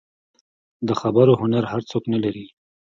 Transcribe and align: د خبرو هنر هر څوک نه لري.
د 0.87 0.89
خبرو 1.01 1.33
هنر 1.41 1.63
هر 1.71 1.81
څوک 1.89 2.03
نه 2.13 2.19
لري. 2.23 2.45